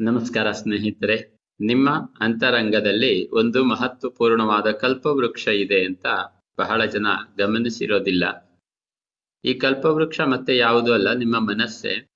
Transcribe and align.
ನಮಸ್ಕಾರ 0.00 0.50
ಸ್ನೇಹಿತರೆ, 0.50 1.38
ನಿಮ್ಮ 1.60 1.90
ಅಂತರಂಗದಲ್ಲಿ 2.20 3.30
ಒಂದು 3.30 3.64
ಮಹತ್ವಪೂರ್ಣವಾದ 3.64 4.70
ಕಲ್ಪವೃಕ್ಷ 4.70 5.48
ಇದೆ 5.48 5.84
ಅಂತ 5.84 6.06
ಬಹಳ 6.58 6.84
ಜನ 6.84 7.06
ಗಮನಿಸಿರೋದಿಲ್ಲ. 7.38 8.24
ಈ 9.44 9.54
ಕಲ್ಪವೃಕ್ಷ 9.54 10.20
ಮತ್ತೆ 10.20 10.56
ಯಾವುದೂ 10.56 10.92
ಅಲ್ಲ, 10.92 11.12
ನಿಮ್ಮ 11.12 11.40
ಮನಸ್ಸೇ. 11.40 12.08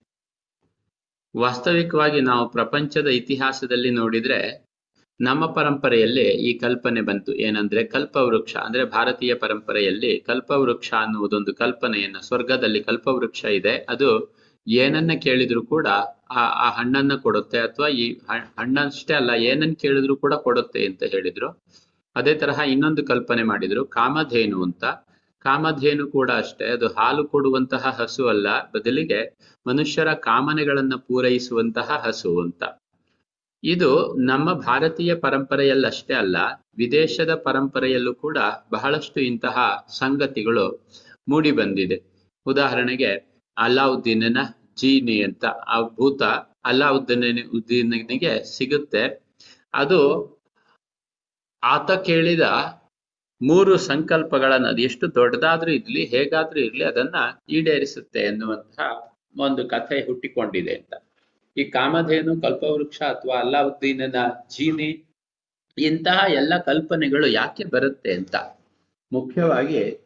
ವಾಸ್ತವಿಕವಾಗಿ 1.37 2.21
ನಾವು 2.21 2.51
ಪ್ರಪಂಚದ 2.51 3.07
ಇತಿಹಾಸದಲ್ಲಿ 3.07 3.91
ನೋಡಿದ್ರೆ, 3.91 4.67
ನಮ್ಮ 5.21 5.47
ಪರಂಪರೆಯಲ್ಲಿ 5.47 6.23
ಈ 6.23 6.59
ಕಲ್ಪನೆ 6.59 7.01
ಬಂತು. 7.01 7.35
ಏನಂದ್ರೆ 7.35 7.85
ಕಲ್ಪವೃಕ್ಷ, 7.85 8.57
ಅಂದ್ರೆ 8.57 8.85
ಭಾರತೀಯ 8.85 9.35
ಪರಂಪರೆಯಲ್ಲಿ 9.35 10.21
ಕಲ್ಪವೃಕ್ಷ 10.21 10.93
ಅನ್ನುವುದೊಂದು 11.01 11.55
ಕಲ್ಪನೆಯನ್ನ, 11.55 12.17
ಸ್ವರ್ಗದಲ್ಲಿ 12.19 12.85
ಕಲ್ಪವೃಕ್ಷ 12.85 13.45
ಇದೆ. 13.45 13.87
ಅದು 13.89 14.40
ಏನನ್ನ 14.69 15.11
ಕೇಳಿದ್ರು 15.23 15.67
ಕೂಡ 15.67 15.87
ಆ 16.31 16.47
ಆ 16.47 16.71
ಹಣ್ಣನ್ನ 16.71 17.15
ಕೊಡುತ್ತೆ 17.15 17.59
ಅಥವಾ 17.59 17.89
ಈ 17.89 18.21
ಹಣ್ಣಷ್ಟೇ 18.59 19.15
ಅಲ್ಲ 19.15 19.31
ಏನನ್ನ 19.31 19.73
ಕೇಳಿದ್ರು 19.73 20.17
ಕೂಡ 20.17 20.35
ಕೊಡುತ್ತೆ 20.35 20.87
ಅಂತ 20.87 21.03
ಹೇಳಿದ್ರು. 21.03 21.63
ಅದೇ 22.17 22.35
ತರಹ 22.35 22.61
ಇನ್ನೊಂದು 22.61 23.07
ಕಲ್ಪನೆ 23.07 23.43
ಮಾಡಿದ್ರು, 23.43 23.85
ಕಾಮಧೇನು 23.85 24.63
ಅಂತ. 24.63 24.85
ಕಾಮಧೇನು 25.39 26.11
ಕೂಡ 26.11 26.31
ಅಷ್ಟೇ, 26.31 26.65
ಅದು 26.65 26.87
ಹಾಲು 26.89 27.29
ಕೊಡುವಂತಹ 27.29 27.97
ಹಸು 27.99 28.27
ಅಲ್ಲ, 28.27 28.47
ಬದಲಿಗೆ 28.75 29.37
ಮನುಷ್ಯರ 29.67 30.13
ಕಾಮನೆಗಳನ್ನ 30.13 30.95
ಪೂರೈಸುವಂತಹ 30.97 32.03
ಹಸು 32.07 32.41
ಅಂತ. 32.41 32.63
ಇದು 33.65 34.17
ನಮ್ಮ 34.17 34.53
ಭಾರತೀಯ 34.53 35.15
ಪರಂಪರೆಯಲ್ಲಷ್ಟೇ 35.15 36.15
ಅಲ್ಲ, 36.15 36.37
ವಿದೇಶದ 36.77 37.35
ಪರಂಪರೆಯಲ್ಲೂ 37.35 38.15
ಕೂಡ 38.15 38.39
ಬಹಳಷ್ಟು 38.71 39.21
ಇಂತಹ 39.21 39.87
ಸಂಗತಿಗಳು 39.99 40.87
ಮೂಡಿ 41.29 41.53
ಬಂದಿದೆ. 41.53 42.03
ಉದಾಹರಣೆಗೆ 42.47 43.30
ಅಲಾವುದ್ದೀನನ 43.57 44.37
ಜೀನಿ 44.77 45.23
ಅಂತ 45.23 45.45
ಆ 45.45 45.81
ಭೂತ 45.81 46.23
ಅಲಾವುದ್ದೀನ 46.65 47.25
ಉದ್ದೀನಿಗೆ 47.55 48.57
ಸಿಗುತ್ತೆ. 48.57 49.25
ಅದು 49.75 50.01
ಆತ 51.63 51.91
ಕೇಳಿದ 51.91 52.41
ಮೂರು 53.43 53.77
ಸಂಕಲ್ಪಗಳನ್ನ, 53.77 54.67
ಅದು 54.67 54.83
ಎಷ್ಟು 54.83 55.15
ದೊಡ್ಡದಾದ್ರೂ 55.15 55.71
ಇರ್ಲಿ, 55.71 56.05
ಹೇಗಾದ್ರೂ 56.05 56.61
ಇರ್ಲಿ, 56.61 56.85
ಅದನ್ನ 56.85 57.15
ಈಡೇರಿಸುತ್ತೆ 57.49 58.21
ಎನ್ನುವಂತಹ 58.21 59.17
ಒಂದು 59.39 59.69
ಕಥೆ 59.69 60.07
ಹುಟ್ಟಿಕೊಂಡಿದೆ 60.07 60.75
ಅಂತ. 60.75 60.95
ಈ 61.57 61.65
ಕಾಮಧೇನು, 61.65 62.41
ಕಲ್ಪವೃಕ್ಷ 62.41 63.03
ಅಥವಾ 63.03 63.41
ಅಲ್ಲಾವುದ್ದೀನನ 63.41 64.15
ಜೀನಿ, 64.51 65.05
ಇಂತಹ 65.79 66.25
ಎಲ್ಲ 66.29 66.59
ಕಲ್ಪನೆಗಳು 66.59 67.27
ಯಾಕೆ 67.27 67.65
ಬರುತ್ತೆ 67.65 68.13
ಅಂತ? 68.13 68.37
ಮುಖ್ಯವಾಗಿ 69.13 70.01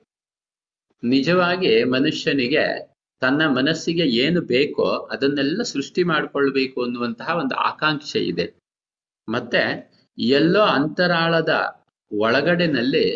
ನಿಜವಾಗಿ 1.04 1.84
ಮನುಷ್ಯನಿಗೆ 1.84 2.93
ತನ್ನ 3.20 3.42
ಮನಸ್ಸಿಗೆ 3.46 4.06
ಏನು 4.06 4.40
ಬೇಕೋ 4.40 4.84
ಅದನ್ನೆಲ್ಲ 4.84 5.62
ಸೃಷ್ಟಿ 5.62 6.02
ಮಾಡಿಕೊಳ್ಬೇಕು 6.02 6.82
ಅನ್ನುವಂತಹ 6.82 7.36
ಒಂದು 7.36 7.54
ಆಕಾಂಕ್ಷೆ 7.54 8.18
ಇದೆ. 8.18 8.46
ಮತ್ತೆ 9.28 9.62
ಎಲ್ಲೋ 10.18 10.60
ಅಂತರಾಳದ 10.60 11.52
ಒಳಗಡೆನಲ್ಲಿ 12.12 13.06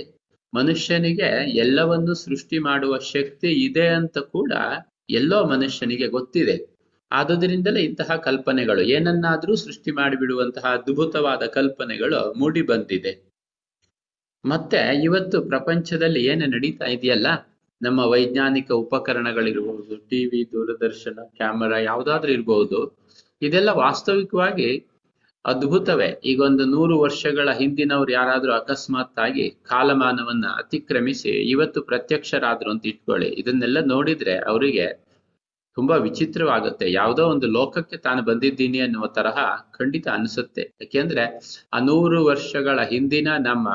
ಮನುಷ್ಯನಿಗೆ 0.54 1.28
ಎಲ್ಲವನ್ನು 1.54 2.14
ಸೃಷ್ಟಿ 2.14 2.58
ಮಾಡುವ 2.58 2.98
ಶಕ್ತಿ 2.98 3.50
ಇದೆ 3.64 3.86
ಅಂತ 3.88 4.18
ಕೂಡ 4.18 4.52
ಎಲ್ಲೋ 5.10 5.44
ಮನುಷ್ಯನಿಗೆ 5.44 6.06
ಗೊತ್ತಿದೆ. 6.06 6.56
ಆದುದರಿಂದಲೇ 7.12 7.80
ಇಂತಹ 7.80 8.16
ಕಲ್ಪನೆಗಳು, 8.16 8.82
ಏನನ್ನಾದ್ರೂ 8.82 9.56
ಸೃಷ್ಟಿ 9.56 9.90
ಮಾಡಿಬಿಡುವಂತಹ 9.90 10.64
ಅದ್ಭುತವಾದ 10.72 11.42
ಕಲ್ಪನೆಗಳು 11.46 12.34
ಮೂಡಿ 12.38 12.62
ಬಂದಿದೆ. 12.62 13.12
ಮತ್ತೆ 14.44 15.02
ಇವತ್ತು 15.04 15.42
ಪ್ರಪಂಚದಲ್ಲಿ 15.42 16.24
ಏನು 16.24 16.46
ನಡೀತಾ 16.46 16.86
ಇದೆಯಲ್ಲ 16.86 17.26
ನಮ್ಮ 17.82 18.00
ವೈಜ್ಞಾನಿಕ 18.00 18.70
ಉಪಕರಣಗಳಿರ್ಬಹುದು 18.84 19.96
ಟಿವಿ 20.08 20.40
ದೂರದರ್ಶನ 20.52 21.18
ಕ್ಯಾಮೆರಾ 21.36 21.78
ಯಾವ್ದಾದ್ರೂ 21.78 22.32
ಇರಬಹುದು 22.32 22.78
ಇದೆಲ್ಲ 23.42 23.70
ವಾಸ್ತವಿಕವಾಗಿ 23.70 24.70
ಅದ್ಭುತವೇ. 25.44 26.08
ಈಗ 26.24 26.40
ಒಂದು 26.40 26.64
ನೂರು 26.64 26.98
ವರ್ಷಗಳ 26.98 27.48
ಹಿಂದಿನವ್ರು 27.52 28.12
ಯಾರಾದ್ರೂ 28.12 28.52
ಅಕಸ್ಮಾತ್ 28.52 29.18
ಆಗಿ 29.18 29.50
ಕಾಲಮಾನವನ್ನ 29.50 30.46
ಅತಿಕ್ರಮಿಸಿ 30.58 31.28
ಇವತ್ತು 31.28 31.82
ಪ್ರತ್ಯಕ್ಷರಾದ್ರು 31.82 32.70
ಅಂತ 32.70 32.86
ಇಟ್ಕೊಳ್ಳಿ. 32.86 33.28
ಇದನ್ನೆಲ್ಲ 33.28 33.78
ನೋಡಿದ್ರೆ 33.84 34.34
ಅವರಿಗೆ 34.38 34.86
ತುಂಬಾ 35.76 35.96
ವಿಚಿತ್ರವಾಗುತ್ತೆ. 35.96 36.92
ಯಾವುದೋ 36.92 37.24
ಒಂದು 37.26 37.46
ಲೋಕಕ್ಕೆ 37.46 37.96
ತಾನು 37.96 38.22
ಬಂದಿದ್ದೀನಿ 38.22 38.80
ಅನ್ನುವ 38.80 39.06
ತರಹ 39.06 39.38
ಖಂಡಿತ 39.78 40.08
ಅನಿಸುತ್ತೆ. 40.08 40.62
ಯಾಕೆಂದ್ರೆ 40.80 41.24
ಆ 41.72 41.78
ನೂರು 41.78 42.24
ವರ್ಷಗಳ 42.24 42.78
ಹಿಂದಿನ 42.82 43.28
ನಮ್ಮ 43.40 43.68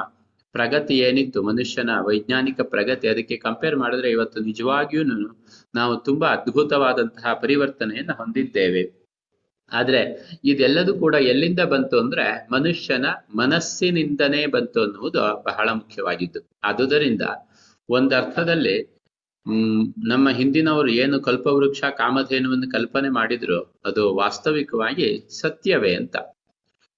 ಪ್ರಗತಿ 0.53 0.97
ಏನಿತ್ತು? 0.97 1.44
ಮನುಷ್ಯನ 1.44 1.90
ವೈಜ್ಞಾನಿಕ 2.02 2.62
ಪ್ರಗತಿ 2.62 3.08
ಅದಕ್ಕೆ 3.08 3.38
ಕಂಪೇರ್ 3.38 3.75
ಮಾಡಿದ್ರೆ 3.75 4.09
ಇವತ್ತು 4.12 4.40
ನಿಜವಾಗಿಯೂ 4.40 5.03
ನಾವು 5.75 5.96
ತುಂಬಾ 5.96 6.28
ಅದ್ಭುತವಾದಂತಹ 6.28 7.34
ಪರಿವರ್ತನೆಯನ್ನು 7.34 8.14
ಹೊಂದಿದ್ದೇವೆ. 8.14 8.84
ಆದ್ರೆ 9.72 10.02
ಇದೆಲ್ಲದೂ 10.44 10.94
ಕೂಡ 10.94 11.16
ಎಲ್ಲಿಂದ 11.16 11.59
ಬಂತು 11.59 12.00
ಅಂದ್ರೆ 12.00 12.47
ಮನುಷ್ಯನ 12.52 13.06
ಮನಸ್ಸಿನಿಂದನೇ 13.36 14.46
ಬಂತು 14.46 14.81
ಅನ್ನುವುದು 14.81 15.44
ಬಹಳ 15.44 15.69
ಮುಖ್ಯವಾಗಿದ್ದು. 15.69 16.40
ಆದುದರಿಂದ 16.63 17.22
ಒಂದರ್ಥದಲ್ಲಿ, 17.90 18.81
ಹ್ಮ್, 19.47 19.94
ನಮ್ಮ 20.08 20.30
ಹಿಂದಿನವರು 20.30 20.92
ಏನು 20.92 21.19
ಕಲ್ಪವೃಕ್ಷ 21.19 21.84
ಕಾಮಧೇನುವನ್ನು 21.97 22.72
ಕಲ್ಪನೆ 22.72 23.09
ಮಾಡಿದ್ರು 23.09 23.59
ಅದು 23.86 24.16
ವಾಸ್ತವಿಕವಾಗಿ 24.16 25.08
ಸತ್ಯವೇ 25.42 25.96
ಅಂತ. 25.96 26.16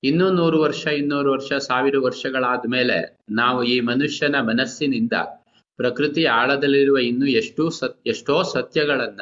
ಇನ್ನೂ 0.03 0.29
ನೂರು 0.29 0.61
ವರ್ಷ, 0.61 0.85
ಇನ್ನೂರು 0.85 1.31
ವರ್ಷ, 1.31 1.53
ಸಾವಿರ 1.53 1.97
ವರ್ಷಗಳಾದ್ಮೇಲೆ 1.97 2.97
ನಾವು 3.31 3.63
ಈ 3.63 3.79
ಮನುಷ್ಯನ 3.79 4.35
ಮನಸ್ಸಿನಿಂದ 4.41 5.13
ಪ್ರಕೃತಿ 5.79 6.25
ಆಳದಲ್ಲಿರುವ 6.25 6.97
ಇನ್ನೂ 6.97 7.25
ಎಷ್ಟೋ 7.25 7.69
ಸತ್ 7.69 8.07
ಎಷ್ಟೋ 8.07 8.43
ಸತ್ಯಗಳನ್ನ 8.43 9.21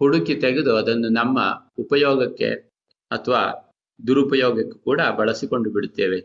ಹುಡುಕಿ 0.00 0.34
ತೆಗೆದು 0.34 0.76
ಅದನ್ನು 0.76 1.08
ನಮ್ಮ 1.08 1.38
ಉಪಯೋಗಕ್ಕೆ 1.78 2.50
ಅಥವಾ 3.10 3.42
ದುರುಪಯೋಗಕ್ಕೆ 4.06 4.78
ಕೂಡ 4.78 5.00
ಬಳಸಿಕೊಂಡು 5.16 5.70
ಬಿಡುತ್ತೇವೆ. 5.70 6.20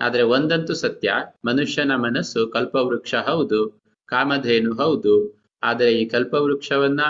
ಆದ್ರೆ 0.00 0.22
ಒಂದಂತೂ 0.22 0.74
ಸತ್ಯ, 0.74 1.12
ಮನುಷ್ಯನ 1.44 1.92
ಮನಸ್ಸು 1.96 2.46
ಕಲ್ಪವೃಕ್ಷ 2.46 3.14
ಹೌದು, 3.14 3.60
ಕಾಮಧೇನು 4.08 4.72
ಹೌದು, 4.74 5.14
ಆದರೆ 5.62 5.90
ಈ 5.92 6.04
ಕಲ್ಪವೃಕ್ಷವನ್ನ 6.08 7.00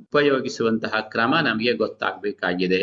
ಉಪಯೋಗಿಸುವಂತಹ 0.00 1.00
ಕ್ರಮ 1.00 1.34
ನಮಗೆ 1.44 1.72
ಗೊತ್ತಾಗಬೇಕಾಗಿದೆ. 1.72 2.82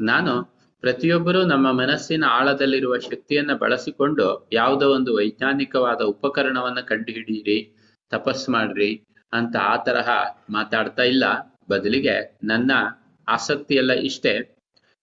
ನಾನು 0.00 0.55
ಪ್ರತಿಯೊಬ್ಬರೂ 0.86 1.42
ನಮ್ಮ 1.42 1.72
ಮನಸ್ಸಿನ 1.72 2.24
ಆಳದಲ್ಲಿರುವ 2.24 2.98
ಶಕ್ತಿಯನ್ನ 2.98 3.52
ಬಳಸಿಕೊಂಡು 3.54 4.48
ಯಾವುದೋ 4.52 4.90
ಒಂದು 4.90 5.14
ವೈಜ್ಞಾನಿಕವಾದ 5.14 6.00
ಉಪಕರಣವನ್ನ 6.00 6.80
ಕಂಡುಹಿಡಿಯಿರಿ 6.80 7.74
ತಪಸ್ 8.10 8.48
ಮಾಡ್ರಿ 8.48 9.06
ಅಂತ 9.32 9.56
ಆ 9.56 9.76
ತರಹ 9.76 10.08
ಮಾತಾಡ್ತಾ 10.50 11.02
ಇಲ್ಲ. 11.02 11.24
ಬದಲಿಗೆ 11.70 12.38
ನನ್ನ 12.44 12.70
ಆಸಕ್ತಿ 13.28 13.74
ಎಲ್ಲ 13.74 13.92
ಇಷ್ಟೇ. 13.92 14.62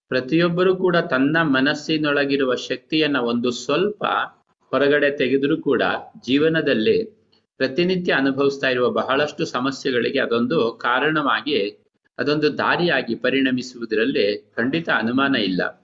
ಪ್ರತಿಯೊಬ್ಬರೂ 0.10 0.76
ಕೂಡ 0.76 0.98
ತನ್ನ 0.98 1.38
ಮನಸ್ಸಿನೊಳಗಿರುವ 1.42 2.56
ಶಕ್ತಿಯನ್ನ 2.56 3.18
ಒಂದು 3.18 3.52
ಸ್ವಲ್ಪ 3.52 4.04
ಹೊರಗಡೆ 4.72 5.18
ತೆಗೆದರೂ 5.18 5.58
ಕೂಡ 5.58 5.84
ಜೀವನದಲ್ಲಿ 6.26 7.04
ಪ್ರತಿನಿತ್ಯ 7.58 8.14
ಅನುಭವಿಸ್ತಾ 8.14 8.68
ಇರುವ 8.68 8.90
ಬಹಳಷ್ಟು 8.90 9.46
ಸಮಸ್ಯೆಗಳಿಗೆ 9.46 10.20
ಅದೊಂದು 10.20 10.72
ಕಾರಣವಾಗಿ 10.82 11.83
ಅದೊಂದು 12.18 12.58
ದಾರಿಯಾಗಿ 12.58 13.16
ಪರಿಣಮಿಸುವುದರಲ್ಲಿ 13.16 14.54
ಖಂಡಿತ 14.56 14.90
ಅನುಮಾನ 14.90 15.36
ಇಲ್ಲ. 15.36 15.84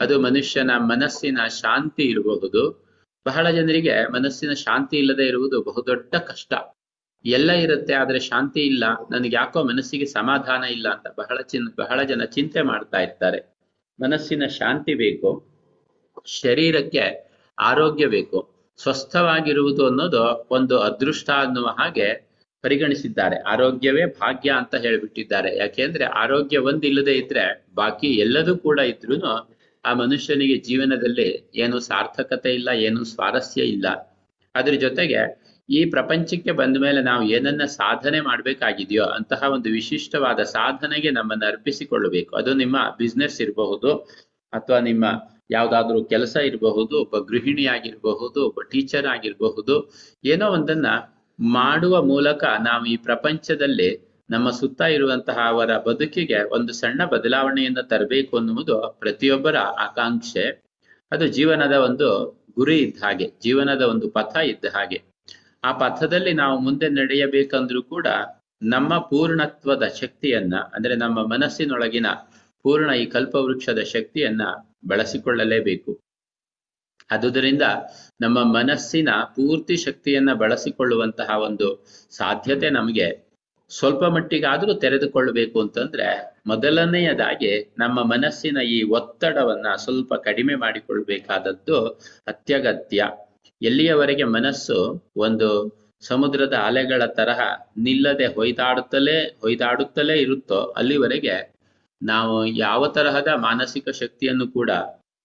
ಅದು 0.00 0.20
ಮನುಷ್ಯನ 0.20 0.70
ಮನಸ್ಸಿನ 0.78 1.38
ಶಾಂತಿ 1.46 2.02
ಇರಬಹುದು. 2.02 2.88
ಬಹಳ 3.26 3.50
ಜನರಿಗೆ 3.50 4.12
ಮನಸ್ಸಿನ 4.12 4.52
ಶಾಂತಿ 4.52 4.98
ಇಲ್ಲದೆ 4.98 5.26
ಇರುವುದು 5.26 5.62
ಬಹುದೊಡ್ಡ 5.62 6.14
ಕಷ್ಟ. 6.14 6.52
ಎಲ್ಲ 7.24 7.52
ಇರುತ್ತೆ, 7.52 7.94
ಆದ್ರೆ 7.94 8.20
ಶಾಂತಿ 8.20 8.60
ಇಲ್ಲ. 8.60 8.84
ನನಗೆ 9.10 9.36
ಯಾಕೋ 9.36 9.64
ಮನಸ್ಸಿಗೆ 9.64 10.06
ಸಮಾಧಾನ 10.06 10.64
ಇಲ್ಲ 10.64 10.88
ಅಂತ 10.88 11.06
ಬಹಳ 11.18 11.40
ಚಿನ್, 11.40 11.68
ಬಹಳ 11.76 12.02
ಜನ 12.02 12.24
ಚಿಂತೆ 12.24 12.62
ಮಾಡ್ತಾ 12.62 12.98
ಇರ್ತಾರೆ. 12.98 13.56
ಮನಸ್ಸಿನ 14.02 14.46
ಶಾಂತಿ 14.46 14.94
ಬೇಕು. 14.94 15.46
ಶರೀರಕ್ಕೆ 16.26 17.30
ಆರೋಗ್ಯ 17.58 18.06
ಬೇಕು. 18.06 18.54
ಸ್ವಸ್ಥವಾಗಿರುವುದು 18.76 19.86
ಅನ್ನೋದು 19.86 20.46
ಒಂದು 20.50 20.78
ಅದೃಷ್ಟ 20.78 21.30
ಅನ್ನುವ 21.30 21.66
ಹಾಗೆ 21.66 22.27
ಪರಿಗಣಿಸಿದ್ದಾರೆ. 22.62 23.36
ಆರೋಗ್ಯವೇ 23.42 24.04
ಭಾಗ್ಯ 24.06 24.50
ಅಂತ 24.50 24.74
ಹೇಳಿಬಿಟ್ಟಿದ್ದಾರೆ. 24.74 25.56
ಯಾಕೆಂದ್ರೆ 25.56 26.04
ಆರೋಗ್ಯ 26.04 26.58
ಒಂದಿಲ್ಲದೆ 26.58 27.14
ಇದ್ರೆ 27.14 27.44
ಬಾಕಿ 27.74 28.06
ಎಲ್ಲದೂ 28.06 28.56
ಕೂಡ 28.56 28.78
ಇದ್ರೂ 28.78 29.16
ಆ 29.84 29.92
ಮನುಷ್ಯನಿಗೆ 29.94 30.56
ಜೀವನದಲ್ಲಿ 30.58 31.50
ಏನು 31.54 31.80
ಸಾರ್ಥಕತೆ 31.80 32.54
ಇಲ್ಲ, 32.54 32.68
ಏನು 32.68 33.04
ಸ್ವಾರಸ್ಯ 33.04 33.62
ಇಲ್ಲ. 33.62 33.86
ಅದ್ರ 34.54 34.74
ಜೊತೆಗೆ 34.74 35.20
ಈ 35.70 35.84
ಪ್ರಪಂಚಕ್ಕೆ 35.84 36.52
ಬಂದ 36.52 36.76
ಮೇಲೆ 36.76 37.02
ನಾವು 37.02 37.22
ಏನನ್ನ 37.22 37.64
ಸಾಧನೆ 37.64 38.20
ಮಾಡ್ಬೇಕಾಗಿದೆಯೋ 38.20 39.04
ಅಂತಹ 39.04 39.42
ಒಂದು 39.42 39.68
ವಿಶಿಷ್ಟವಾದ 39.70 40.40
ಸಾಧನೆಗೆ 40.40 41.10
ನಮ್ಮನ್ನು 41.10 41.46
ಅರ್ಪಿಸಿಕೊಳ್ಳಬೇಕು. 41.46 42.36
ಅದು 42.36 42.54
ನಿಮ್ಮ 42.54 42.76
ಬಿಸ್ನೆಸ್ 42.98 43.40
ಇರಬಹುದು 43.40 43.92
ಅಥವಾ 44.52 44.80
ನಿಮ್ಮ 44.80 45.04
ಯಾವ್ದಾದ್ರು 45.50 46.04
ಕೆಲಸ 46.04 46.36
ಇರಬಹುದು, 46.36 47.00
ಒಬ್ಬ 47.00 47.18
ಗೃಹಿಣಿ 47.18 47.64
ಆಗಿರಬಹುದು 47.66 48.46
ಒಬ್ಬ 48.46 48.60
ಟೀಚರ್ 48.62 49.06
ಆಗಿರಬಹುದು, 49.06 49.94
ಏನೋ 50.24 50.46
ಒಂದನ್ನ 50.48 50.86
ಮಾಡುವ 51.40 52.02
ಮೂಲಕ 52.02 52.44
ನಾವು 52.44 52.84
ಈ 52.84 52.96
ಪ್ರಪಂಚದಲ್ಲಿ 52.96 54.08
ನಮ್ಮ 54.30 54.50
ಸುತ್ತ 54.50 54.80
ಇರುವಂತಹ 54.80 55.38
ಅವರ 55.46 55.78
ಬದುಕಿಗೆ 55.78 56.42
ಒಂದು 56.42 56.72
ಸಣ್ಣ 56.72 57.04
ಬದಲಾವಣೆಯನ್ನು 57.04 57.88
ತರಬೇಕು 57.88 58.36
ಅನ್ನುವುದು 58.36 58.96
ಪ್ರತಿಯೊಬ್ಬರ 58.98 59.56
ಆಕಾಂಕ್ಷೆ. 59.58 60.64
ಅದು 61.12 61.26
ಜೀವನದ 61.26 61.72
ಒಂದು 61.72 62.38
ಗುರಿ 62.54 62.78
ಇದ್ದ 62.78 63.04
ಹಾಗೆ, 63.04 63.32
ಜೀವನದ 63.42 63.82
ಒಂದು 63.82 64.10
ಪಥ 64.10 64.36
ಇದ್ದ 64.36 64.64
ಹಾಗೆ. 64.64 65.02
ಆ 65.64 65.72
ಪಥದಲ್ಲಿ 65.72 66.32
ನಾವು 66.32 66.58
ಮುಂದೆ 66.58 66.88
ನಡೆಯಬೇಕಂದ್ರೂ 66.88 67.82
ಕೂಡ 67.82 68.06
ನಮ್ಮ 68.62 68.98
ಪೂರ್ಣತ್ವದ 68.98 69.82
ಶಕ್ತಿಯನ್ನ, 70.00 70.54
ಅಂದ್ರೆ 70.56 70.96
ನಮ್ಮ 70.96 71.26
ಮನಸ್ಸಿನೊಳಗಿನ 71.26 72.06
ಪೂರ್ಣ 72.62 72.90
ಈ 72.90 73.06
ಕಲ್ಪವೃಕ್ಷದ 73.06 73.82
ಶಕ್ತಿಯನ್ನ 73.82 74.42
ಬಳಸಿಕೊಳ್ಳಲೇಬೇಕು. 74.88 76.07
ಆದುದರಿಂದ 77.10 77.62
ನಮ್ಮ 78.20 78.42
ಮನಸ್ಸಿನ 78.42 79.08
ಪೂರ್ತಿ 79.36 79.76
ಶಕ್ತಿಯನ್ನ 79.76 80.32
ಬಳಸಿಕೊಳ್ಳುವಂತಹ 80.32 81.38
ಒಂದು 81.38 81.86
ಸಾಧ್ಯತೆ 82.10 82.70
ನಮಗೆ 82.70 83.28
ಸ್ವಲ್ಪ 83.70 84.04
ಮಟ್ಟಿಗಾದ್ರೂ 84.04 84.74
ತೆರೆದುಕೊಳ್ಳಬೇಕು 84.74 85.60
ಅಂತಂದ್ರೆ 85.60 86.36
ಮೊದಲನೆಯದಾಗಿ 86.46 87.74
ನಮ್ಮ 87.78 88.02
ಮನಸ್ಸಿನ 88.02 88.56
ಈ 88.56 88.82
ಒತ್ತಡವನ್ನ 88.82 89.66
ಸ್ವಲ್ಪ 89.76 90.14
ಕಡಿಮೆ 90.14 90.54
ಮಾಡಿಕೊಳ್ಬೇಕಾದದ್ದು 90.54 91.88
ಅತ್ಯಗತ್ಯ. 92.26 93.04
ಎಲ್ಲಿಯವರೆಗೆ 93.62 94.24
ಮನಸ್ಸು 94.24 94.78
ಒಂದು 95.16 95.48
ಸಮುದ್ರದ 96.00 96.52
ಅಲೆಗಳ 96.52 97.06
ತರಹ 97.06 97.40
ನಿಲ್ಲದೆ 97.78 98.26
ಹೊಯ್ದಾಡುತ್ತಲೇ 98.26 99.38
ಹೊಯ್ದಾಡುತ್ತಲೇ 99.40 100.16
ಇರುತ್ತೋ 100.18 100.60
ಅಲ್ಲಿವರೆಗೆ 100.76 101.36
ನಾವು 102.02 102.46
ಯಾವ 102.46 102.86
ತರಹದ 102.86 103.28
ಮಾನಸಿಕ 103.36 103.88
ಶಕ್ತಿಯನ್ನು 103.88 104.48
ಕೂಡ 104.48 104.70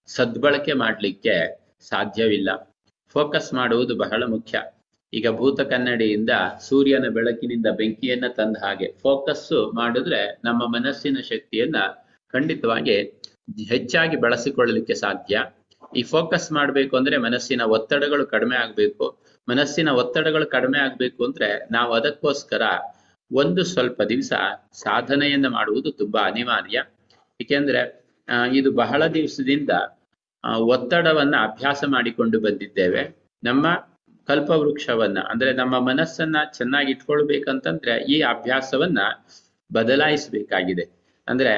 ಸದ್ಬಳಕೆ 0.07 0.73
ಮಾಡಲಿಕ್ಕೆ 0.73 1.62
ಸಾಧ್ಯವಿಲ್ಲ. 1.89 2.49
ಫೋಕಸ್ 3.15 3.49
ಮಾಡುವುದು 3.53 3.93
ಬಹಳ 3.97 4.23
ಮುಖ್ಯ. 4.25 4.61
ಈಗ 5.13 5.27
ಭೂತ 5.29 5.61
ಕನ್ನಡಿಯಿಂದ 5.61 6.33
ಸೂರ್ಯನ 6.67 7.07
ಬೆಳಕಿನಿಂದ 7.09 7.67
ಬೆಂಕಿಯನ್ನ 7.77 8.27
ತಂದ 8.37 8.57
ಹಾಗೆ 8.63 8.87
ಫೋಕಸ್ 9.01 9.71
ಮಾಡಿದ್ರೆ 9.75 10.21
ನಮ್ಮ 10.43 10.61
ಮನಸ್ಸಿನ 10.75 11.17
ಶಕ್ತಿಯನ್ನ 11.29 11.75
ಖಂಡಿತವಾಗಿ 12.33 12.95
ಹೆಚ್ಚಾಗಿ 13.69 14.15
ಬಳಸಿಕೊಳ್ಳಲಿಕ್ಕೆ 14.15 14.95
ಸಾಧ್ಯ. 14.95 15.35
ಈ 15.95 16.03
ಫೋಕಸ್ 16.03 16.51
ಮಾಡಬೇಕು 16.51 16.93
ಅಂದ್ರೆ 16.97 17.17
ಮನಸ್ಸಿನ 17.17 17.61
ಒತ್ತಡಗಳು 17.75 18.25
ಕಡಿಮೆ 18.27 18.55
ಆಗ್ಬೇಕು. 18.55 19.05
ಮನಸ್ಸಿನ 19.49 19.89
ಒತ್ತಡಗಳು 20.01 20.45
ಕಡಿಮೆ 20.45 20.79
ಆಗ್ಬೇಕು 20.79 21.21
ಅಂದ್ರೆ 21.25 21.49
ನಾವು 21.71 21.91
ಅದಕ್ಕೋಸ್ಕರ 21.93 22.63
ಒಂದು 23.31 23.63
ಸ್ವಲ್ಪ 23.63 24.01
ದಿವಸ 24.01 24.33
ಸಾಧನೆಯನ್ನ 24.73 25.47
ಮಾಡುವುದು 25.47 25.91
ತುಂಬಾ 25.91 26.21
ಅನಿವಾರ್ಯ. 26.21 26.77
ಏಕೆಂದ್ರೆ 27.41 27.81
ಇದು 28.53 28.71
ಬಹಳ 28.71 29.07
ದಿವಸದಿಂದ 29.07 29.69
ಒತ್ತಡವನ್ನ 30.43 31.35
ಅಭ್ಯಾಸ 31.39 31.83
ಮಾಡಿಕೊಂಡು 31.87 32.39
ಬಂದಿದ್ದೇವೆ. 32.39 33.03
ನಮ್ಮ 33.43 33.67
ಕಲ್ಪವೃಕ್ಷವನ್ನ, 34.27 35.19
ಅಂದ್ರೆ 35.19 35.53
ನಮ್ಮ 35.53 35.79
ಮನಸ್ಸನ್ನ 35.79 36.37
ಚೆನ್ನಾಗಿ 36.57 36.91
ಇಟ್ಕೊಳ್ಬೇಕಂತಂದ್ರೆ 36.91 37.93
ಈ 38.03 38.21
ಅಭ್ಯಾಸವನ್ನ 38.21 38.99
ಬದಲಾಯಿಸಬೇಕಾಗಿದೆ. 39.73 40.85
ಅಂದ್ರೆ 41.27 41.53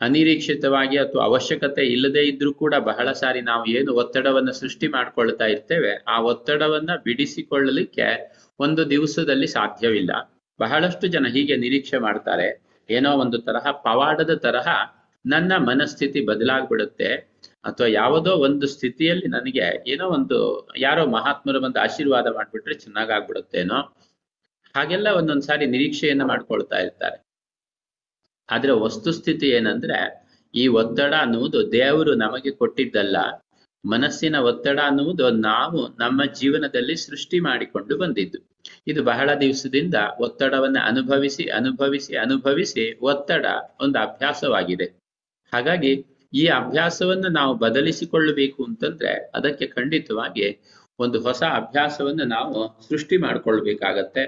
ಅನಿರೀಕ್ಷಿತವಾಗಿ 0.00 0.96
ಅಥವಾ 0.98 1.24
ಅವಶ್ಯಕತೆ 1.24 1.82
ಇಲ್ಲದೆ 1.86 2.22
ಇದ್ರೂ 2.22 2.52
ಕೂಡ 2.52 2.74
ಬಹಳ 2.74 3.12
ಸಾರಿ 3.12 3.40
ನಾವು 3.40 3.64
ಏನು 3.66 3.94
ಒತ್ತಡವನ್ನ 3.94 4.50
ಸೃಷ್ಟಿ 4.50 4.86
ಮಾಡ್ಕೊಳ್ತಾ 4.88 5.44
ಇರ್ತೇವೆ, 5.44 5.92
ಆ 6.08 6.20
ಒತ್ತಡವನ್ನ 6.20 6.90
ಬಿಡಿಸಿಕೊಳ್ಳಲಿಕ್ಕೆ 7.04 8.08
ಒಂದು 8.60 8.90
ದಿವಸದಲ್ಲಿ 8.90 9.46
ಸಾಧ್ಯವಿಲ್ಲ. 9.46 10.12
ಬಹಳಷ್ಟು 10.60 11.06
ಜನ 11.06 11.26
ಹೀಗೆ 11.26 11.56
ನಿರೀಕ್ಷೆ 11.56 11.98
ಮಾಡ್ತಾರೆ, 11.98 12.48
ಏನೋ 12.90 13.12
ಒಂದು 13.12 13.38
ತರಹ 13.38 13.70
ಪವಾಡದ 13.70 14.34
ತರಹ 14.34 14.68
ನನ್ನ 15.26 15.52
ಮನಸ್ಥಿತಿ 15.56 16.20
ಬದಲಾಗ್ಬಿಡುತ್ತೆ 16.26 17.31
ಅಥವಾ 17.64 17.86
ಯಾವುದೋ 17.86 18.30
ಒಂದು 18.30 18.66
ಸ್ಥಿತಿಯಲ್ಲಿ 18.66 19.26
ನನಗೆ 19.26 19.84
ಏನೋ 19.86 20.08
ಒಂದು, 20.08 20.68
ಯಾರೋ 20.76 21.06
ಮಹಾತ್ಮರು 21.06 21.64
ಒಂದು 21.64 21.80
ಆಶೀರ್ವಾದ 21.80 22.26
ಮಾಡ್ಬಿಟ್ರೆ 22.26 22.74
ಚೆನ್ನಾಗಾಗ್ಬಿಡುತ್ತೇನೋ, 22.74 23.74
ಹಾಗೆಲ್ಲ 24.76 25.08
ಒಂದೊಂದ್ಸಾರಿ 25.08 25.66
ನಿರೀಕ್ಷೆಯನ್ನ 25.66 26.22
ಮಾಡ್ಕೊಳ್ತಾ 26.24 26.76
ಇರ್ತಾರೆ. 26.76 27.26
ಆದ್ರೆ 28.50 28.72
ವಸ್ತುಸ್ಥಿತಿ 28.72 29.48
ಏನಂದ್ರೆ, 29.48 30.28
ಈ 30.54 30.66
ಒತ್ತಡ 30.66 31.14
ಅನ್ನುವುದು 31.20 31.72
ದೇವರು 31.72 32.14
ನಮಗೆ 32.14 32.50
ಕೊಟ್ಟಿದ್ದಲ್ಲ, 32.50 33.16
ಮನಸ್ಸಿನ 33.84 34.36
ಒತ್ತಡ 34.36 34.78
ಅನ್ನುವುದು 34.84 35.30
ನಾವು 35.30 35.88
ನಮ್ಮ 35.98 36.24
ಜೀವನದಲ್ಲಿ 36.24 36.96
ಸೃಷ್ಟಿ 36.96 37.40
ಮಾಡಿಕೊಂಡು 37.40 37.98
ಬಂದಿದ್ದು. 37.98 38.38
ಇದು 38.86 39.04
ಬಹಳ 39.04 39.30
ದಿವಸದಿಂದ 39.40 39.94
ಒತ್ತಡವನ್ನ 40.20 40.76
ಅನುಭವಿಸಿ 40.84 41.44
ಅನುಭವಿಸಿ 41.48 42.16
ಅನುಭವಿಸಿ 42.16 42.98
ಒತ್ತಡ 43.00 43.46
ಒಂದು 43.80 43.98
ಅಭ್ಯಾಸವಾಗಿದೆ. 43.98 44.84
ಹಾಗಾಗಿ 45.52 46.11
ಈ 46.32 46.46
ಅಭ್ಯಾಸವನ್ನ 46.46 47.26
ನಾವು 47.30 47.54
ಬದಲಿಸಿಕೊಳ್ಳಬೇಕು 47.54 48.64
ಅಂತಂದ್ರೆ 48.64 49.12
ಅದಕ್ಕೆ 49.34 49.66
ಖಂಡಿತವಾಗಿ 49.66 50.46
ಒಂದು 50.98 51.20
ಹೊಸ 51.20 51.42
ಅಭ್ಯಾಸವನ್ನ 51.54 52.22
ನಾವು 52.26 52.56
ಸೃಷ್ಟಿ 52.88 53.16
ಮಾಡ್ಕೊಳ್ಬೇಕಾಗತ್ತೆ. 53.16 54.24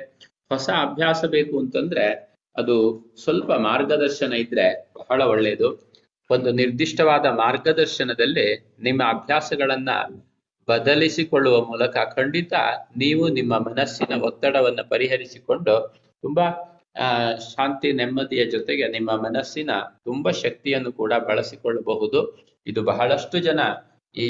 ಹೊಸ 0.50 0.70
ಅಭ್ಯಾಸ 0.80 1.24
ಬೇಕು 1.24 1.58
ಅಂತಂದ್ರೆ 1.58 2.06
ಅದು 2.56 2.76
ಸ್ವಲ್ಪ 3.24 3.52
ಮಾರ್ಗದರ್ಶನ 3.52 4.32
ಇದ್ರೆ 4.34 4.66
ಬಹಳ 4.98 5.22
ಒಳ್ಳೆಯದು 5.22 5.68
ಒಂದು 6.30 6.50
ನಿರ್ದಿಷ್ಟವಾದ 6.52 7.26
ಮಾರ್ಗದರ್ಶನದಲ್ಲಿ 7.26 8.46
ನಿಮ್ಮ 8.78 9.02
ಅಭ್ಯಾಸಗಳನ್ನ 9.12 9.90
ಬದಲಿಸಿಕೊಳ್ಳುವ 10.68 11.64
ಮೂಲಕ 11.64 11.96
ಖಂಡಿತ 12.16 12.52
ನೀವು 12.96 13.28
ನಿಮ್ಮ 13.28 13.58
ಮನಸ್ಸಿನ 13.58 14.20
ಒತ್ತಡವನ್ನ 14.22 14.80
ಪರಿಹರಿಸಿಕೊಂಡು 14.88 15.74
ತುಂಬಾ 16.24 16.46
ಶಾಂತಿ 17.54 17.92
ನೆಮ್ಮದಿಯ 17.92 18.44
ಜೊತೆಗೆ 18.44 18.88
ನಿಮ್ಮ 18.88 19.10
ಮನಸ್ಸಿನ 19.10 19.70
ತುಂಬಾ 20.04 20.30
ಶಕ್ತಿಯನ್ನು 20.30 20.92
ಕೂಡ 20.92 21.12
ಬಳಸಿಕೊಳ್ಳಬಹುದು. 21.12 22.20
ಇದು 22.66 22.82
ಬಹಳಷ್ಟು 22.82 23.38
ಜನ 23.38 23.60
ಈ 24.14 24.28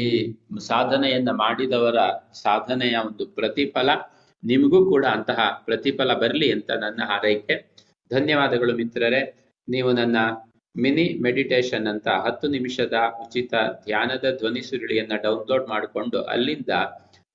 ಸಾಧನೆಯನ್ನ 0.58 1.30
ಮಾಡಿದವರ 1.30 1.96
ಸಾಧನೆಯ 2.42 2.96
ಒಂದು 2.96 3.26
ಪ್ರತಿಫಲ. 3.26 3.90
ನಿಮಗೂ 4.44 4.90
ಕೂಡ 4.90 5.06
ಅಂತಹ 5.06 5.62
ಪ್ರತಿಫಲ 5.64 6.14
ಬರಲಿ 6.14 6.52
ಅಂತ 6.52 6.70
ನನ್ನ 6.70 7.00
ಹಾರೈಕೆ. 7.04 7.56
ಧನ್ಯವಾದಗಳು 8.10 8.76
ಮಿತ್ರರೇ. 8.76 9.22
ನೀವು 9.68 9.92
ನನ್ನ 9.92 10.16
ಮಿನಿ 10.76 11.22
ಮೆಡಿಟೇಷನ್ 11.22 11.86
ಅಂತ 11.86 12.08
ಹತ್ತು 12.08 12.48
ನಿಮಿಷದ 12.48 12.92
ಉಚಿತ 13.20 13.54
ಧ್ಯಾನದ 13.84 14.36
ಧ್ವನಿ 14.38 14.60
ಸುರುಳಿಯನ್ನ 14.60 15.12
ಡೌನ್ಲೋಡ್ 15.22 15.68
ಮಾಡಿಕೊಂಡು 15.68 16.22
ಅಲ್ಲಿಂದ 16.22 16.68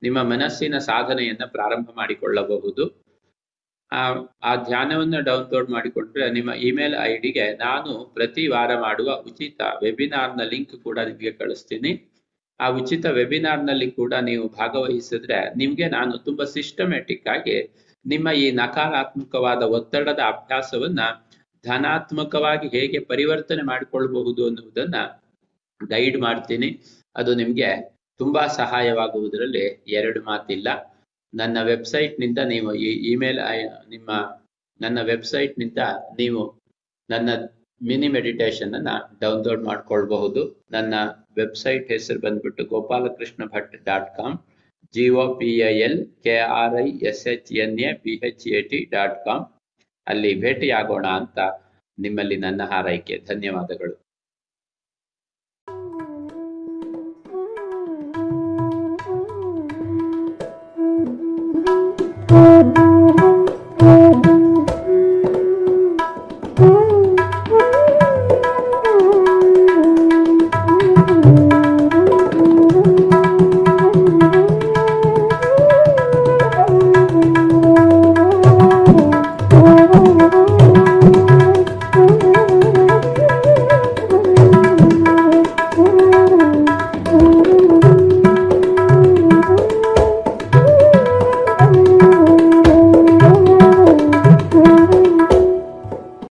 ನಿಮ್ಮ 0.01 0.23
ಮನಸ್ಸಿನ 0.23 0.77
ಸಾಧನೆಯನ್ನ 0.77 1.45
ಪ್ರಾರಂಭ 1.45 1.87
ಮಾಡಿಕೊಳ್ಳಬಹುದು. 1.95 3.08
ಆ 3.91 4.55
ಧ್ಯಾನವನ್ನ 4.55 5.19
ಡೌನ್ಲೋಡ್ 5.19 5.69
ಮಾಡಿಕೊಂಡ್ರೆ 5.69 6.31
ನಿಮ್ಮ 6.31 6.51
ಇಮೇಲ್ 6.53 6.95
ಐ 7.01 7.17
ಡಿಗೆ 7.17 7.45
ನಾನು 7.57 8.05
ಪ್ರತಿ 8.13 8.47
ವಾರ 8.47 8.71
ಮಾಡುವ 8.79 9.11
ಉಚಿತ 9.13 9.61
ವೆಬಿನಾರ್ನ 9.83 10.41
ಲಿಂಕ್ 10.43 10.75
ಕೂಡ 10.83 10.99
ನಿಮಗೆ 10.99 11.31
ಕಳಿಸ್ತೀನಿ. 11.31 11.91
ಆ 12.59 12.67
ಉಚಿತ 12.69 13.05
ವೆಬಿನಾರ್ನಲ್ಲಿ 13.05 13.91
ಕೂಡ 13.91 14.13
ನೀವು 14.13 14.47
ಭಾಗವಹಿಸಿದ್ರೆ 14.49 15.39
ನಿಮ್ಗೆ 15.55 15.89
ನಾನು 15.89 16.17
ತುಂಬಾ 16.17 16.45
ಸಿಸ್ಟಮೆಟಿಕ್ 16.45 17.27
ಆಗಿ 17.27 17.57
ನಿಮ್ಮ 18.05 18.29
ಈ 18.29 18.51
ನಕಾರಾತ್ಮಕವಾದ 18.51 19.61
ಒತ್ತಡದ 19.63 20.19
ಅಭ್ಯಾಸವನ್ನ 20.25 20.99
ಧನಾತ್ಮಕವಾಗಿ 21.65 22.67
ಹೇಗೆ 22.67 22.99
ಪರಿವರ್ತನೆ 22.99 23.61
ಮಾಡಿಕೊಳ್ಳಬಹುದು 23.61 24.45
ಅನ್ನುವುದನ್ನ 24.47 24.95
ಗೈಡ್ 25.81 26.17
ಮಾಡ್ತೀನಿ. 26.21 26.69
ಅದು 27.15 27.35
ನಿಮ್ಗೆ 27.35 27.69
ತುಂಬಾ 28.19 28.47
ಸಹಾಯವಾಗುವುದರಲ್ಲಿ 28.47 29.83
ಎರಡು 29.87 30.21
ಮಾತಿಲ್ಲ. 30.23 30.69
ನನ್ನ 31.33 31.57
ವೆಬ್ಸೈಟ್ನಿಂದ 31.63 32.37
ನೀವು 32.37 32.73
ಈ 32.73 32.89
ಇಮೇಲ್ 33.11 33.39
ನಿಮ್ಮ 33.89 34.09
ನನ್ನ 34.81 35.01
ವೆಬ್ಸೈಟ್ನಿಂದ 35.01 35.77
ನೀವು 36.17 36.59
ನನ್ನ 37.09 37.29
ಮಿನಿ 37.81 38.07
ಮೆಡಿಟೇಷನ್ 38.07 38.73
ಅನ್ನ 38.73 38.89
ಡೌನ್ಲೋಡ್ 39.19 39.63
ಮಾಡ್ಕೊಳ್ಬಹುದು. 39.63 40.65
ನನ್ನ 40.71 40.93
ವೆಬ್ಸೈಟ್ 41.35 41.91
ಹೆಸರು 41.91 42.19
ಬಂದ್ಬಿಟ್ಟು 42.19 42.65
Gopalakrishna 42.65 43.45
Bhat 43.45 43.75
dot 43.85 44.15
com, 44.17 44.35
G 44.93 45.09
O 45.09 45.35
P 45.35 45.51
L, 45.57 46.05
K 46.23 46.39
R 46.39 46.75
I 46.75 46.87
S 46.89 47.27
H 47.27 47.51
N 47.51 47.79
A 47.79 47.93
P 47.93 48.19
H 48.23 48.47
A 48.47 48.61
T 48.61 48.79
dot 48.91 49.25
com. 49.25 49.45
ಅಲ್ಲಿ 50.07 50.41
ಭೇಟಿಯಾಗೋಣ 50.41 51.05
ಅಂತ 51.05 51.39
ನಿಮ್ಮಲ್ಲಿ 51.97 52.37
ನನ್ನ 52.37 52.61
ಹಾರೈಕೆ. 52.63 53.17
ಧನ್ಯವಾದಗಳು. 53.17 54.08